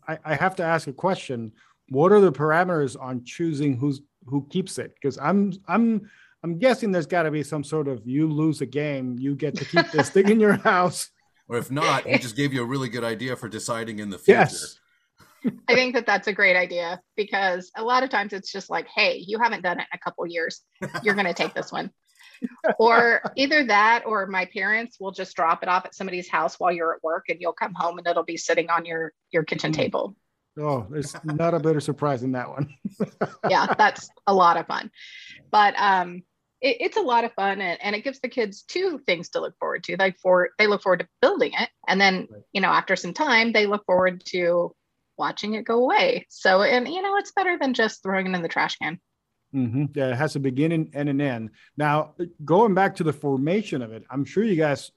I, 0.06 0.18
I 0.24 0.34
have 0.34 0.56
to 0.56 0.62
ask 0.62 0.86
a 0.86 0.92
question 0.92 1.52
what 1.88 2.12
are 2.12 2.20
the 2.20 2.32
parameters 2.32 3.00
on 3.00 3.24
choosing 3.24 3.76
who's 3.76 4.00
who 4.26 4.46
keeps 4.50 4.78
it 4.78 4.94
because 4.94 5.18
i'm 5.18 5.52
i'm 5.68 6.10
i'm 6.44 6.58
guessing 6.58 6.92
there's 6.92 7.06
got 7.06 7.24
to 7.24 7.30
be 7.30 7.42
some 7.42 7.64
sort 7.64 7.88
of 7.88 8.00
you 8.06 8.28
lose 8.28 8.60
a 8.60 8.66
game 8.66 9.16
you 9.18 9.34
get 9.34 9.56
to 9.56 9.64
keep 9.64 9.90
this 9.90 10.10
thing 10.10 10.28
in 10.28 10.38
your 10.38 10.54
house 10.54 11.10
or 11.48 11.58
if 11.58 11.70
not 11.70 12.04
we 12.04 12.16
just 12.18 12.36
gave 12.36 12.52
you 12.52 12.62
a 12.62 12.66
really 12.66 12.88
good 12.88 13.04
idea 13.04 13.34
for 13.34 13.48
deciding 13.48 13.98
in 13.98 14.10
the 14.10 14.18
future 14.18 14.40
yes 14.40 14.78
I 15.68 15.74
think 15.74 15.94
that 15.94 16.06
that's 16.06 16.28
a 16.28 16.32
great 16.32 16.56
idea 16.56 17.00
because 17.16 17.70
a 17.76 17.82
lot 17.82 18.02
of 18.02 18.08
times 18.08 18.32
it's 18.32 18.50
just 18.50 18.70
like, 18.70 18.86
hey, 18.88 19.22
you 19.26 19.38
haven't 19.38 19.62
done 19.62 19.78
it 19.78 19.86
in 19.92 19.96
a 19.96 19.98
couple 19.98 20.26
years. 20.26 20.62
You're 21.02 21.14
going 21.14 21.26
to 21.26 21.34
take 21.34 21.52
this 21.52 21.70
one. 21.70 21.90
or 22.78 23.22
either 23.36 23.64
that 23.66 24.04
or 24.06 24.26
my 24.26 24.44
parents 24.46 24.98
will 25.00 25.12
just 25.12 25.36
drop 25.36 25.62
it 25.62 25.68
off 25.68 25.84
at 25.84 25.94
somebody's 25.94 26.28
house 26.28 26.58
while 26.58 26.72
you're 26.72 26.94
at 26.94 27.02
work 27.02 27.26
and 27.28 27.40
you'll 27.40 27.52
come 27.52 27.72
home 27.74 27.98
and 27.98 28.06
it'll 28.06 28.24
be 28.24 28.36
sitting 28.36 28.70
on 28.70 28.84
your 28.84 29.12
your 29.30 29.44
kitchen 29.44 29.72
hmm. 29.72 29.76
table. 29.76 30.16
Oh, 30.58 30.86
there's 30.88 31.16
not 31.24 31.54
a 31.54 31.58
better 31.58 31.80
surprise 31.80 32.20
than 32.20 32.32
that 32.32 32.48
one. 32.48 32.72
yeah, 33.50 33.66
that's 33.76 34.08
a 34.26 34.34
lot 34.34 34.56
of 34.56 34.66
fun. 34.66 34.90
But 35.50 35.74
um 35.78 36.22
it, 36.64 36.78
it's 36.80 36.96
a 36.96 37.02
lot 37.02 37.24
of 37.24 37.32
fun 37.34 37.60
and, 37.60 37.78
and 37.80 37.94
it 37.94 38.02
gives 38.02 38.20
the 38.20 38.28
kids 38.28 38.62
two 38.62 38.98
things 39.06 39.28
to 39.30 39.40
look 39.40 39.54
forward 39.58 39.84
to. 39.84 39.96
They 39.96 40.12
for 40.22 40.50
they 40.58 40.66
look 40.66 40.82
forward 40.82 41.00
to 41.00 41.08
building 41.20 41.52
it. 41.56 41.68
And 41.86 42.00
then, 42.00 42.26
you 42.52 42.60
know, 42.60 42.70
after 42.70 42.96
some 42.96 43.12
time, 43.12 43.52
they 43.52 43.66
look 43.66 43.84
forward 43.84 44.24
to 44.26 44.74
watching 45.16 45.54
it 45.54 45.64
go 45.64 45.84
away. 45.84 46.26
So, 46.30 46.62
and 46.62 46.88
you 46.88 47.02
know, 47.02 47.16
it's 47.18 47.32
better 47.32 47.58
than 47.60 47.74
just 47.74 48.02
throwing 48.02 48.26
it 48.26 48.34
in 48.34 48.42
the 48.42 48.48
trash 48.48 48.76
can. 48.76 48.98
Mm-hmm. 49.54 49.84
Yeah, 49.94 50.08
it 50.08 50.16
has 50.16 50.34
a 50.34 50.40
beginning 50.40 50.90
and 50.94 51.08
an 51.08 51.20
end. 51.20 51.50
Now, 51.76 52.14
going 52.44 52.74
back 52.74 52.96
to 52.96 53.04
the 53.04 53.12
formation 53.12 53.82
of 53.82 53.92
it, 53.92 54.02
I'm 54.10 54.24
sure 54.24 54.42
you 54.42 54.56
guys 54.56 54.90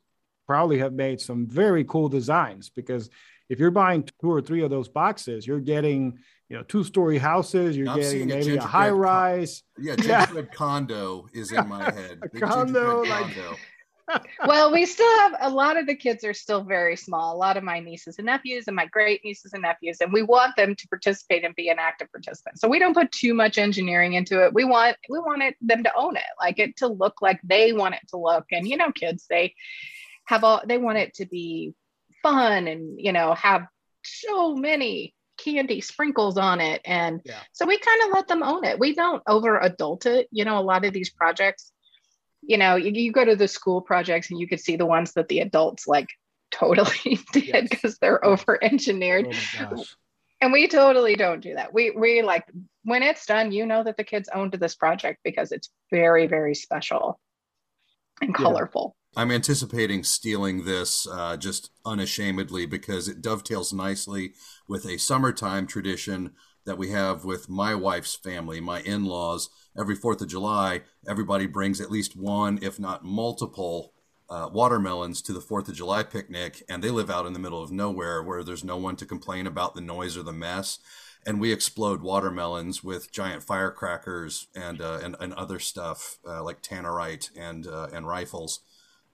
probably 0.48 0.80
have 0.80 0.94
made 0.94 1.20
some 1.22 1.46
very 1.46 1.84
cool 1.84 2.10
designs 2.10 2.70
because 2.70 3.10
if 3.50 3.60
you're 3.60 3.72
buying 3.72 4.04
two 4.04 4.32
or 4.32 4.42
three 4.42 4.64
of 4.64 4.70
those 4.70 4.90
boxes, 4.90 5.46
you're 5.48 5.60
getting 5.60 6.18
you 6.50 6.58
know 6.58 6.64
two 6.64 6.84
story 6.84 7.18
houses. 7.18 7.76
You're 7.76 7.96
getting 7.96 8.28
maybe 8.28 8.56
a, 8.56 8.60
a 8.60 8.66
high 8.66 8.90
rise. 8.90 9.64
Con- 9.76 9.86
yeah, 9.86 9.96
gingerbread 9.96 10.48
yeah. 10.52 10.56
condo 10.56 11.28
is 11.34 11.52
in 11.52 11.68
my 11.68 11.84
head. 11.92 12.20
a 12.22 12.30
condo, 12.40 13.02
like 13.04 13.36
condo 13.36 13.56
well, 14.46 14.72
we 14.72 14.86
still 14.86 15.20
have 15.20 15.36
a 15.42 15.50
lot 15.50 15.78
of 15.78 15.86
the 15.86 15.96
kids 15.96 16.24
are 16.24 16.34
still 16.34 16.64
very 16.64 16.96
small. 16.96 17.36
A 17.36 17.38
lot 17.38 17.58
of 17.58 17.64
my 17.64 17.80
nieces 17.80 18.18
and 18.18 18.26
nephews 18.26 18.66
and 18.68 18.76
my 18.76 18.86
great 18.86 19.22
nieces 19.24 19.54
and 19.54 19.62
nephews, 19.62 19.98
and 20.02 20.14
we 20.14 20.24
want 20.24 20.56
them 20.56 20.76
to 20.76 20.88
participate 20.88 21.44
and 21.44 21.54
be 21.56 21.70
an 21.70 21.78
active 21.80 22.12
participant. 22.12 22.60
So 22.60 22.68
we 22.68 22.80
don't 22.80 22.94
put 22.94 23.12
too 23.12 23.34
much 23.34 23.58
engineering 23.58 24.14
into 24.14 24.44
it. 24.44 24.54
We 24.54 24.64
want 24.64 24.96
we 25.10 25.20
want 25.20 25.44
it, 25.44 25.56
them 25.62 25.84
to 25.84 25.92
own 25.96 26.16
it, 26.16 26.24
like 26.40 26.60
it 26.60 26.78
to 26.78 26.88
look 26.88 27.22
like 27.22 27.40
they 27.44 27.74
want 27.74 27.96
it 27.96 28.08
to 28.10 28.18
look. 28.18 28.46
And 28.52 28.68
you 28.68 28.78
know, 28.78 28.92
kids 28.92 29.26
they 29.30 29.54
have 30.26 30.44
all 30.44 30.62
they 30.66 30.78
want 30.78 30.98
it 30.98 31.16
to 31.16 31.26
be 31.26 31.74
fun 32.32 32.68
and 32.68 33.00
you 33.00 33.12
know 33.12 33.34
have 33.34 33.68
so 34.04 34.56
many 34.56 35.14
candy 35.38 35.82
sprinkles 35.82 36.38
on 36.38 36.60
it 36.60 36.82
and 36.84 37.22
yeah. 37.24 37.40
so 37.52 37.66
we 37.66 37.78
kind 37.78 38.02
of 38.04 38.14
let 38.14 38.28
them 38.28 38.42
own 38.42 38.64
it 38.64 38.80
we 38.80 38.96
don't 38.96 39.22
over 39.28 39.60
adult 39.60 40.06
it 40.06 40.28
you 40.32 40.44
know 40.44 40.58
a 40.58 40.62
lot 40.62 40.84
of 40.84 40.94
these 40.94 41.12
projects 41.12 41.72
you 42.48 42.58
know, 42.58 42.76
you, 42.76 42.92
you 42.92 43.12
go 43.12 43.26
to 43.26 43.36
the 43.36 43.48
school 43.48 43.82
projects 43.82 44.32
and 44.32 44.40
you 44.40 44.48
could 44.48 44.60
see 44.60 44.78
the 44.78 44.86
ones 44.86 45.14
that 45.14 45.28
the 45.28 45.40
adults 45.40 45.88
like 45.88 46.08
totally 46.52 47.20
did 47.34 47.70
because 47.70 47.92
yes. 47.92 47.98
they're 48.00 48.24
over 48.24 48.58
engineered. 48.64 49.36
Oh 49.60 49.84
and 50.40 50.54
we 50.54 50.68
totally 50.68 51.16
don't 51.16 51.42
do 51.42 51.56
that. 51.56 51.74
We 51.74 51.92
we 51.92 52.22
like 52.22 52.46
when 52.84 53.04
it's 53.04 53.26
done, 53.26 53.52
you 53.52 53.66
know 53.66 53.84
that 53.84 53.98
the 53.98 54.04
kids 54.04 54.30
owned 54.34 54.54
this 54.54 54.76
project 54.76 55.20
because 55.24 55.52
it's 55.52 55.70
very 55.92 56.28
very 56.28 56.56
special 56.56 57.20
and 58.22 58.34
colorful. 58.34 58.96
I'm 59.16 59.32
anticipating 59.32 60.04
stealing 60.04 60.66
this 60.66 61.08
uh, 61.08 61.38
just 61.38 61.72
unashamedly 61.86 62.66
because 62.66 63.08
it 63.08 63.22
dovetails 63.22 63.74
nicely 63.74 64.34
with 64.68 64.86
a 64.86 65.00
summertime 65.00 65.66
tradition 65.66 66.34
that 66.68 66.78
we 66.78 66.92
have 66.92 67.26
with 67.26 67.50
my 67.50 67.74
wife's 67.74 68.14
family, 68.14 68.60
my 68.60 68.82
in 68.82 69.06
laws. 69.06 69.50
Every 69.76 69.96
4th 69.96 70.22
of 70.22 70.28
July, 70.28 70.82
everybody 71.08 71.48
brings 71.48 71.82
at 71.82 71.90
least 71.90 72.16
one, 72.16 72.60
if 72.62 72.80
not 72.80 73.06
multiple, 73.06 73.94
uh, 74.30 74.50
watermelons 74.52 75.22
to 75.24 75.34
the 75.34 75.40
4th 75.40 75.70
of 75.70 75.76
July 75.76 76.04
picnic. 76.04 76.62
And 76.70 76.84
they 76.84 76.92
live 76.92 77.10
out 77.10 77.26
in 77.26 77.34
the 77.34 77.40
middle 77.40 77.64
of 77.64 77.72
nowhere 77.72 78.22
where 78.22 78.44
there's 78.44 78.66
no 78.66 78.78
one 78.78 78.98
to 78.98 79.06
complain 79.06 79.48
about 79.48 79.74
the 79.74 79.82
noise 79.82 80.18
or 80.18 80.24
the 80.24 80.34
mess. 80.34 80.80
And 81.26 81.40
we 81.40 81.52
explode 81.52 82.02
watermelons 82.02 82.84
with 82.84 83.12
giant 83.12 83.44
firecrackers 83.44 84.48
and, 84.56 84.82
uh, 84.82 85.00
and, 85.02 85.16
and 85.20 85.34
other 85.34 85.60
stuff 85.60 86.20
uh, 86.28 86.44
like 86.44 86.62
tannerite 86.62 87.30
and, 87.38 87.66
uh, 87.66 87.88
and 87.94 88.08
rifles. 88.08 88.60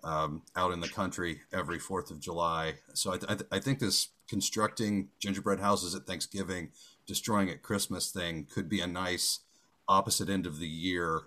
Um, 0.05 0.41
out 0.57 0.74
in 0.74 0.81
the 0.81 0.89
country 0.89 1.39
every 1.53 1.79
Fourth 1.79 2.12
of 2.12 2.19
July. 2.19 2.74
So 2.93 3.13
I, 3.13 3.17
th- 3.17 3.31
I, 3.31 3.36
th- 3.36 3.48
I, 3.53 3.60
think 3.60 3.79
this 3.79 4.10
constructing 4.27 5.07
gingerbread 5.17 5.62
houses 5.62 5.95
at 5.95 6.05
Thanksgiving 6.05 6.72
destroying 7.05 7.50
at 7.50 7.62
Christmas 7.62 8.12
thing 8.12 8.45
could 8.53 8.67
be 8.67 8.81
a 8.81 8.88
nice 8.88 9.39
opposite 9.88 10.29
end 10.29 10.45
of 10.45 10.60
the 10.60 10.67
year 10.67 11.24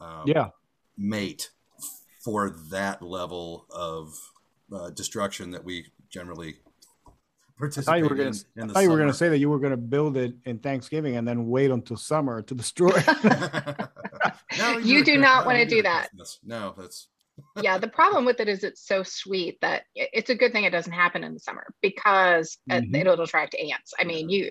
um, 0.00 0.22
yeah 0.26 0.48
mate 0.96 1.50
for 2.22 2.50
that 2.70 3.02
level 3.02 3.66
of 3.70 4.14
uh, 4.72 4.90
destruction 4.90 5.50
that 5.50 5.64
we 5.64 5.86
generally 6.10 6.56
participate 7.58 7.88
I 7.88 7.92
thought 7.92 7.98
you 7.98 8.08
were 8.08 8.14
gonna, 8.16 8.36
in, 8.56 8.62
in 8.62 8.70
I 8.70 8.72
thought 8.72 8.82
you 8.82 8.90
were 8.90 8.96
going 8.96 9.08
to 9.08 9.14
say 9.14 9.28
that 9.28 9.38
you 9.38 9.50
were 9.50 9.58
going 9.58 9.70
to 9.70 9.76
build 9.76 10.16
it 10.16 10.34
in 10.44 10.58
Thanksgiving 10.58 11.16
and 11.16 11.26
then 11.26 11.48
wait 11.48 11.70
until 11.70 11.96
summer 11.96 12.42
to 12.42 12.54
destroy 12.54 12.92
it. 12.94 13.88
no, 14.58 14.78
you 14.78 15.04
do 15.04 15.18
not 15.18 15.46
want 15.46 15.58
to 15.58 15.66
do 15.66 15.82
that. 15.82 16.08
No, 16.44 16.74
that's 16.76 17.08
yeah, 17.62 17.78
the 17.78 17.88
problem 17.88 18.24
with 18.24 18.40
it 18.40 18.48
is 18.48 18.64
it's 18.64 18.86
so 18.86 19.02
sweet 19.02 19.58
that 19.60 19.84
it's 19.94 20.30
a 20.30 20.34
good 20.34 20.52
thing 20.52 20.64
it 20.64 20.70
doesn't 20.70 20.92
happen 20.92 21.24
in 21.24 21.34
the 21.34 21.40
summer 21.40 21.66
because 21.82 22.58
mm-hmm. 22.70 22.94
it'll 22.94 23.20
attract 23.20 23.54
ants. 23.54 23.94
I 23.98 24.04
mean, 24.04 24.28
you 24.28 24.50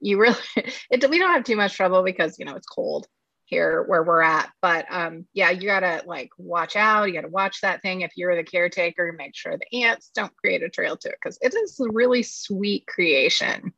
you 0.00 0.18
really 0.18 0.36
it, 0.90 1.08
we 1.10 1.18
don't 1.18 1.32
have 1.32 1.44
too 1.44 1.56
much 1.56 1.74
trouble 1.74 2.02
because 2.02 2.38
you 2.38 2.44
know 2.44 2.56
it's 2.56 2.66
cold 2.66 3.06
here 3.44 3.84
where 3.86 4.02
we're 4.02 4.20
at 4.20 4.50
but 4.60 4.86
um 4.90 5.24
yeah 5.32 5.50
you 5.50 5.68
gotta 5.68 6.02
like 6.06 6.30
watch 6.36 6.76
out. 6.76 7.04
You 7.04 7.14
gotta 7.14 7.28
watch 7.28 7.60
that 7.60 7.82
thing. 7.82 8.00
If 8.00 8.12
you're 8.16 8.36
the 8.36 8.44
caretaker 8.44 9.14
make 9.16 9.36
sure 9.36 9.56
the 9.56 9.84
ants 9.84 10.10
don't 10.14 10.34
create 10.36 10.62
a 10.62 10.68
trail 10.68 10.96
to 10.96 11.08
it 11.08 11.18
because 11.22 11.38
it 11.40 11.54
is 11.54 11.78
a 11.80 11.90
really 11.92 12.22
sweet 12.22 12.86
creation. 12.86 13.72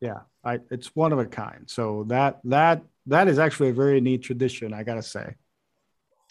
Yeah 0.00 0.20
I, 0.44 0.60
it's 0.70 0.94
one 0.94 1.12
of 1.12 1.18
a 1.18 1.24
kind. 1.24 1.64
So 1.70 2.04
that 2.08 2.40
that 2.44 2.82
that 3.06 3.28
is 3.28 3.38
actually 3.38 3.70
a 3.70 3.74
very 3.74 4.00
neat 4.00 4.22
tradition 4.22 4.72
i 4.72 4.82
gotta 4.82 5.02
say 5.02 5.34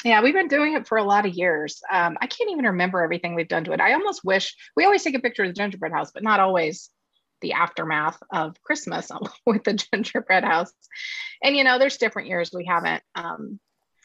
Yeah, 0.03 0.21
we've 0.21 0.33
been 0.33 0.47
doing 0.47 0.73
it 0.73 0.87
for 0.87 0.97
a 0.97 1.03
lot 1.03 1.25
of 1.25 1.33
years. 1.33 1.81
Um, 1.91 2.17
I 2.21 2.27
can't 2.27 2.51
even 2.51 2.65
remember 2.65 3.01
everything 3.01 3.35
we've 3.35 3.47
done 3.47 3.63
to 3.65 3.71
it. 3.71 3.79
I 3.79 3.93
almost 3.93 4.23
wish 4.23 4.55
we 4.75 4.83
always 4.83 5.03
take 5.03 5.15
a 5.15 5.19
picture 5.19 5.43
of 5.43 5.49
the 5.49 5.53
gingerbread 5.53 5.93
house, 5.93 6.11
but 6.11 6.23
not 6.23 6.39
always 6.39 6.89
the 7.41 7.53
aftermath 7.53 8.17
of 8.31 8.61
Christmas 8.63 9.09
with 9.45 9.63
the 9.63 9.73
gingerbread 9.73 10.43
house. 10.43 10.73
And 11.41 11.55
you 11.55 11.63
know, 11.63 11.79
there's 11.79 11.97
different 11.97 12.27
years 12.27 12.51
we 12.53 12.65
haven't. 12.65 13.03
Um, 13.15 13.59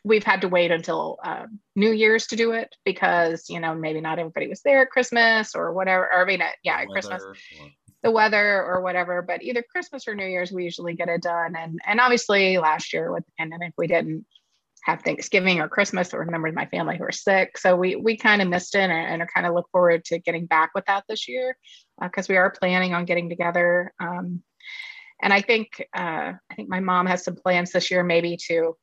we've 0.04 0.24
had 0.24 0.42
to 0.42 0.48
wait 0.48 0.70
until 0.70 1.18
uh, 1.24 1.46
New 1.74 1.92
Year's 1.92 2.28
to 2.28 2.36
do 2.36 2.52
it 2.52 2.74
because 2.84 3.48
you 3.48 3.60
know 3.60 3.74
maybe 3.74 4.00
not 4.00 4.18
everybody 4.18 4.48
was 4.48 4.62
there 4.62 4.82
at 4.82 4.90
Christmas 4.90 5.54
or 5.54 5.72
whatever. 5.72 6.04
Or 6.04 6.22
I 6.22 6.26
mean, 6.26 6.42
uh, 6.42 6.50
yeah, 6.62 6.84
Christmas. 6.84 7.22
Or 7.22 7.34
the 8.04 8.10
weather 8.12 8.62
or 8.62 8.80
whatever 8.80 9.22
but 9.22 9.42
either 9.42 9.64
christmas 9.72 10.06
or 10.06 10.14
new 10.14 10.24
year's 10.24 10.52
we 10.52 10.62
usually 10.62 10.94
get 10.94 11.08
it 11.08 11.20
done 11.20 11.56
and 11.56 11.80
and 11.84 11.98
obviously 11.98 12.56
last 12.56 12.92
year 12.92 13.12
with 13.12 13.24
the 13.26 13.32
pandemic 13.36 13.72
we 13.76 13.88
didn't 13.88 14.24
have 14.84 15.02
thanksgiving 15.02 15.60
or 15.60 15.68
christmas 15.68 16.12
or 16.14 16.24
members 16.24 16.50
of 16.50 16.56
my 16.56 16.66
family 16.66 16.96
who 16.96 17.04
are 17.04 17.12
sick 17.12 17.58
so 17.58 17.76
we 17.76 17.96
we 17.96 18.16
kind 18.16 18.42
of 18.42 18.48
missed 18.48 18.74
it 18.74 18.80
and, 18.80 18.92
and 18.92 19.22
are 19.22 19.28
kind 19.32 19.46
of 19.46 19.54
look 19.54 19.68
forward 19.70 20.04
to 20.04 20.18
getting 20.18 20.46
back 20.46 20.70
with 20.74 20.84
that 20.86 21.04
this 21.08 21.28
year 21.28 21.56
because 22.00 22.28
uh, 22.28 22.32
we 22.32 22.36
are 22.36 22.50
planning 22.50 22.94
on 22.94 23.04
getting 23.04 23.28
together 23.28 23.92
um, 24.00 24.42
and 25.22 25.32
i 25.32 25.40
think 25.40 25.86
uh, 25.96 26.32
i 26.50 26.54
think 26.54 26.68
my 26.68 26.80
mom 26.80 27.06
has 27.06 27.24
some 27.24 27.36
plans 27.36 27.72
this 27.72 27.90
year 27.90 28.02
maybe 28.02 28.36
to 28.36 28.76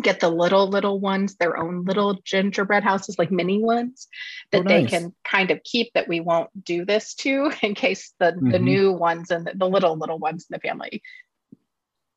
get 0.00 0.20
the 0.20 0.28
little 0.28 0.68
little 0.68 0.98
ones 0.98 1.36
their 1.36 1.56
own 1.56 1.84
little 1.84 2.18
gingerbread 2.24 2.82
houses 2.82 3.18
like 3.18 3.30
mini 3.30 3.62
ones 3.62 4.08
that 4.50 4.60
oh, 4.60 4.62
nice. 4.62 4.84
they 4.84 4.88
can 4.88 5.14
kind 5.24 5.50
of 5.50 5.62
keep 5.64 5.92
that 5.94 6.08
we 6.08 6.20
won't 6.20 6.48
do 6.64 6.84
this 6.84 7.14
to 7.14 7.52
in 7.62 7.74
case 7.74 8.14
the 8.18 8.26
mm-hmm. 8.26 8.50
the 8.50 8.58
new 8.58 8.92
ones 8.92 9.30
and 9.30 9.46
the, 9.46 9.52
the, 9.54 9.68
little 9.68 9.96
little 9.96 10.18
ones 10.18 10.46
in 10.48 10.54
the 10.54 10.60
family 10.60 11.02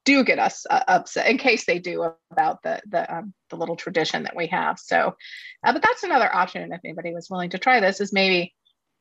do 0.06 0.24
get 0.24 0.40
us 0.40 0.66
uh, 0.70 0.84
upset 0.88 1.28
in 1.28 1.38
case 1.38 1.66
they 1.66 1.80
do 1.80 2.10
about 2.32 2.62
the 2.64 2.82
the 2.88 3.16
um, 3.18 3.34
the 3.50 3.58
little 3.58 3.76
tradition 3.76 4.24
that 4.24 4.36
we 4.36 4.48
have 4.48 4.80
so 4.80 5.16
uh, 5.64 5.74
but 5.74 5.82
that's 5.82 6.04
another 6.04 6.34
option 6.34 6.72
if 6.72 6.82
anybody 6.84 7.14
was 7.14 7.30
willing 7.30 7.50
to 7.50 7.58
try 7.58 7.80
this 7.80 8.00
is 8.00 8.14
maybe 8.14 8.54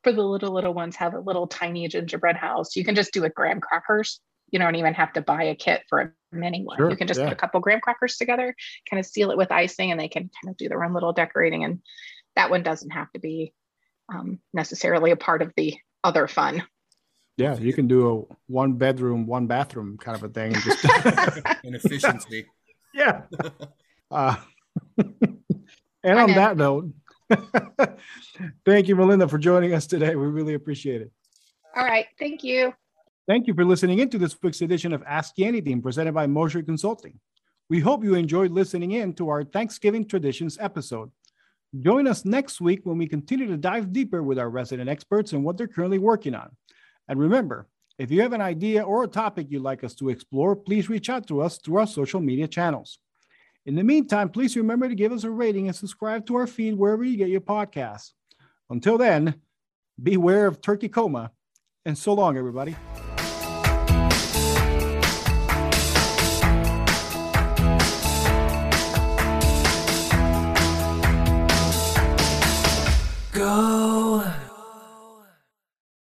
for 0.02 0.12
the 0.12 0.22
little 0.22 0.52
little 0.52 0.74
ones 0.74 0.96
have 0.96 1.14
a 1.14 1.20
little 1.20 1.46
tiny 1.46 1.86
gingerbread 1.88 2.36
house 2.36 2.74
you 2.76 2.84
can 2.84 2.94
just 2.94 3.12
do 3.12 3.24
it 3.24 3.34
graham 3.34 3.60
crackers 3.60 4.20
you 4.50 4.58
don't 4.58 4.76
even 4.76 4.94
have 4.94 5.12
to 5.14 5.20
buy 5.20 5.44
a 5.44 5.54
kit 5.54 5.82
for 5.88 6.00
a 6.00 6.12
mini 6.30 6.62
one. 6.62 6.76
Sure, 6.76 6.90
you 6.90 6.96
can 6.96 7.08
just 7.08 7.18
yeah. 7.18 7.26
put 7.26 7.32
a 7.32 7.36
couple 7.36 7.60
graham 7.60 7.80
crackers 7.80 8.16
together, 8.16 8.54
kind 8.88 9.00
of 9.00 9.06
seal 9.06 9.30
it 9.30 9.36
with 9.36 9.50
icing, 9.50 9.90
and 9.90 9.98
they 9.98 10.08
can 10.08 10.30
kind 10.42 10.50
of 10.50 10.56
do 10.56 10.68
their 10.68 10.84
own 10.84 10.94
little 10.94 11.12
decorating. 11.12 11.64
And 11.64 11.80
that 12.36 12.50
one 12.50 12.62
doesn't 12.62 12.90
have 12.90 13.10
to 13.12 13.18
be 13.18 13.52
um, 14.12 14.38
necessarily 14.52 15.10
a 15.10 15.16
part 15.16 15.42
of 15.42 15.52
the 15.56 15.76
other 16.02 16.28
fun. 16.28 16.62
Yeah, 17.36 17.56
you 17.56 17.72
can 17.72 17.88
do 17.88 18.26
a 18.30 18.34
one 18.46 18.74
bedroom, 18.74 19.26
one 19.26 19.46
bathroom 19.46 19.98
kind 19.98 20.16
of 20.16 20.22
a 20.22 20.28
thing. 20.28 20.54
Just 20.54 20.84
in 21.64 21.74
efficiency. 21.74 22.46
Yeah. 22.94 23.22
Uh, 24.10 24.36
and 26.04 26.18
on 26.20 26.30
that 26.34 26.56
note, 26.56 26.92
thank 28.64 28.86
you, 28.86 28.94
Melinda, 28.94 29.26
for 29.26 29.38
joining 29.38 29.74
us 29.74 29.88
today. 29.88 30.14
We 30.14 30.26
really 30.26 30.54
appreciate 30.54 31.00
it. 31.00 31.10
All 31.74 31.84
right. 31.84 32.06
Thank 32.16 32.44
you. 32.44 32.72
Thank 33.26 33.48
you 33.48 33.54
for 33.54 33.64
listening 33.64 33.98
into 33.98 34.18
this 34.18 34.36
week's 34.40 34.60
edition 34.60 34.92
of 34.92 35.02
Ask 35.04 35.32
You 35.36 35.46
Anything 35.46 35.82
presented 35.82 36.12
by 36.12 36.28
Mosher 36.28 36.62
Consulting. 36.62 37.18
We 37.68 37.80
hope 37.80 38.04
you 38.04 38.14
enjoyed 38.14 38.52
listening 38.52 38.92
in 38.92 39.14
to 39.14 39.30
our 39.30 39.42
Thanksgiving 39.42 40.06
Traditions 40.06 40.58
episode. 40.60 41.10
Join 41.80 42.06
us 42.06 42.24
next 42.24 42.60
week 42.60 42.82
when 42.84 42.98
we 42.98 43.08
continue 43.08 43.46
to 43.48 43.56
dive 43.56 43.92
deeper 43.92 44.22
with 44.22 44.38
our 44.38 44.50
resident 44.50 44.88
experts 44.88 45.32
and 45.32 45.42
what 45.42 45.56
they're 45.56 45.66
currently 45.66 45.98
working 45.98 46.34
on. 46.34 46.54
And 47.08 47.18
remember, 47.18 47.66
if 47.98 48.10
you 48.10 48.22
have 48.22 48.32
an 48.32 48.40
idea 48.40 48.82
or 48.82 49.04
a 49.04 49.08
topic 49.08 49.46
you'd 49.50 49.62
like 49.62 49.84
us 49.84 49.94
to 49.96 50.08
explore, 50.08 50.56
please 50.56 50.88
reach 50.88 51.08
out 51.08 51.26
to 51.28 51.40
us 51.40 51.58
through 51.58 51.78
our 51.78 51.86
social 51.86 52.20
media 52.20 52.48
channels. 52.48 52.98
In 53.66 53.76
the 53.76 53.84
meantime, 53.84 54.28
please 54.28 54.56
remember 54.56 54.88
to 54.88 54.94
give 54.94 55.12
us 55.12 55.24
a 55.24 55.30
rating 55.30 55.68
and 55.68 55.76
subscribe 55.76 56.26
to 56.26 56.36
our 56.36 56.46
feed 56.46 56.74
wherever 56.74 57.04
you 57.04 57.16
get 57.16 57.28
your 57.28 57.40
podcasts. 57.40 58.12
Until 58.68 58.98
then, 58.98 59.36
beware 60.02 60.46
of 60.46 60.60
turkey 60.60 60.88
coma, 60.88 61.30
and 61.84 61.96
so 61.96 62.14
long, 62.14 62.36
everybody. 62.36 62.76
Go. 73.32 73.93